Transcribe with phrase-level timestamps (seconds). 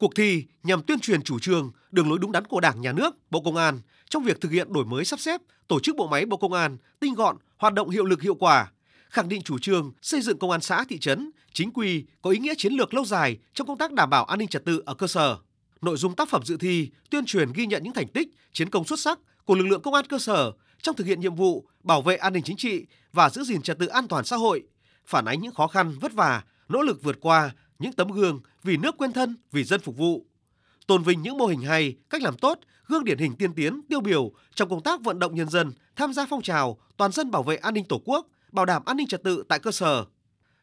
[0.00, 3.16] Cuộc thi nhằm tuyên truyền chủ trương, đường lối đúng đắn của Đảng, Nhà nước,
[3.30, 6.26] Bộ Công an trong việc thực hiện đổi mới sắp xếp, tổ chức bộ máy
[6.26, 8.70] Bộ Công an tinh gọn, hoạt động hiệu lực hiệu quả,
[9.08, 12.38] khẳng định chủ trương xây dựng công an xã thị trấn chính quy có ý
[12.38, 14.94] nghĩa chiến lược lâu dài trong công tác đảm bảo an ninh trật tự ở
[14.94, 15.36] cơ sở.
[15.80, 18.84] Nội dung tác phẩm dự thi tuyên truyền ghi nhận những thành tích, chiến công
[18.84, 22.02] xuất sắc của lực lượng công an cơ sở trong thực hiện nhiệm vụ bảo
[22.02, 24.62] vệ an ninh chính trị và giữ gìn trật tự an toàn xã hội,
[25.06, 27.50] phản ánh những khó khăn vất vả, nỗ lực vượt qua
[27.80, 30.26] những tấm gương vì nước quên thân, vì dân phục vụ.
[30.86, 34.00] Tôn vinh những mô hình hay, cách làm tốt, gương điển hình tiên tiến, tiêu
[34.00, 37.42] biểu trong công tác vận động nhân dân tham gia phong trào toàn dân bảo
[37.42, 40.04] vệ an ninh Tổ quốc, bảo đảm an ninh trật tự tại cơ sở.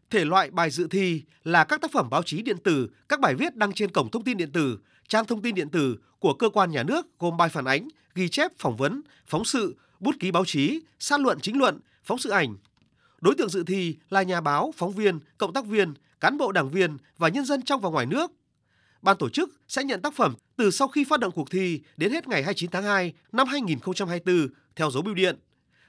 [0.10, 3.36] Thể loại bài dự thi là các tác phẩm báo chí điện tử, các bài
[3.36, 6.50] viết đăng trên cổng thông tin điện tử, trang thông tin điện tử của cơ
[6.50, 10.32] quan nhà nước gồm bài phản ánh, ghi chép, phỏng vấn, phóng sự, bút ký
[10.32, 12.56] báo chí, sát luận chính luận, phóng sự ảnh.
[13.22, 16.70] Đối tượng dự thi là nhà báo, phóng viên, cộng tác viên, cán bộ đảng
[16.70, 18.32] viên và nhân dân trong và ngoài nước.
[19.02, 22.12] Ban tổ chức sẽ nhận tác phẩm từ sau khi phát động cuộc thi đến
[22.12, 25.40] hết ngày 29 tháng 2 năm 2024 theo dấu bưu điện.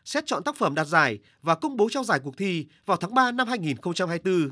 [0.05, 3.15] Xét chọn tác phẩm đạt giải và công bố trao giải cuộc thi vào tháng
[3.15, 4.51] 3 năm 2024.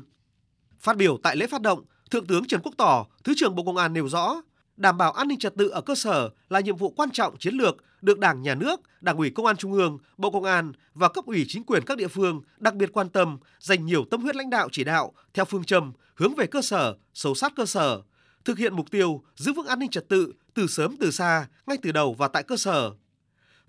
[0.79, 3.77] Phát biểu tại lễ phát động, Thượng tướng Trần Quốc Tỏ, Thứ trưởng Bộ Công
[3.77, 4.41] an nêu rõ,
[4.77, 7.53] đảm bảo an ninh trật tự ở cơ sở là nhiệm vụ quan trọng chiến
[7.53, 11.09] lược được Đảng, Nhà nước, Đảng ủy Công an Trung ương, Bộ Công an và
[11.09, 14.35] cấp ủy chính quyền các địa phương đặc biệt quan tâm, dành nhiều tâm huyết
[14.35, 18.01] lãnh đạo chỉ đạo theo phương châm hướng về cơ sở, sâu sát cơ sở,
[18.45, 21.77] thực hiện mục tiêu giữ vững an ninh trật tự từ sớm từ xa, ngay
[21.81, 22.91] từ đầu và tại cơ sở.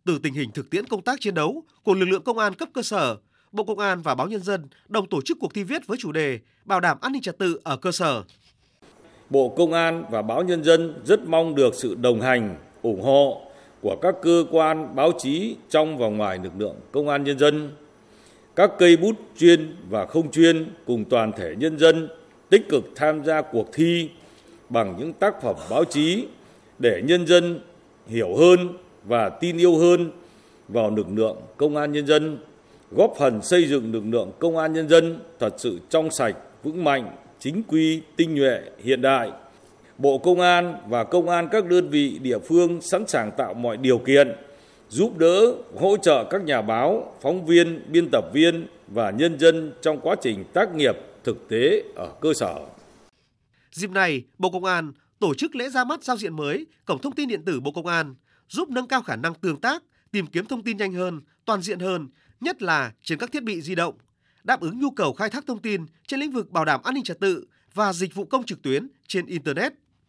[0.05, 2.69] Từ tình hình thực tiễn công tác chiến đấu của lực lượng công an cấp
[2.75, 3.17] cơ sở,
[3.53, 6.12] Bộ Công an và Báo Nhân dân đồng tổ chức cuộc thi viết với chủ
[6.12, 8.25] đề Bảo đảm an ninh trật tự ở cơ sở.
[9.31, 13.41] Bộ Công an và Báo Nhân dân rất mong được sự đồng hành, ủng hộ
[13.83, 17.71] của các cơ quan báo chí trong và ngoài lực lượng công an nhân dân,
[18.56, 22.09] các cây bút chuyên và không chuyên cùng toàn thể nhân dân
[22.51, 24.11] tích cực tham gia cuộc thi
[24.69, 26.27] bằng những tác phẩm báo chí
[26.79, 27.61] để nhân dân
[28.06, 28.69] hiểu hơn
[29.05, 30.11] và tin yêu hơn
[30.69, 32.39] vào lực lượng công an nhân dân,
[32.91, 36.84] góp phần xây dựng lực lượng công an nhân dân thật sự trong sạch, vững
[36.84, 39.31] mạnh, chính quy, tinh nhuệ, hiện đại.
[39.99, 43.76] Bộ Công an và công an các đơn vị địa phương sẵn sàng tạo mọi
[43.76, 44.37] điều kiện
[44.88, 49.72] giúp đỡ, hỗ trợ các nhà báo, phóng viên, biên tập viên và nhân dân
[49.82, 52.54] trong quá trình tác nghiệp thực tế ở cơ sở.
[53.71, 57.15] Dịp này, Bộ Công an tổ chức lễ ra mắt giao diện mới Cổng Thông
[57.15, 58.15] tin Điện tử Bộ Công an,
[58.48, 59.82] giúp nâng cao khả năng tương tác,
[60.12, 62.09] tìm kiếm thông tin nhanh hơn, toàn diện hơn,
[62.41, 63.94] nhất là trên các thiết bị di động,
[64.48, 67.04] đáp ứng nhu cầu khai thác thông tin trên lĩnh vực bảo đảm an ninh
[67.04, 67.44] trật tự
[67.75, 69.72] và dịch vụ công trực tuyến trên Internet.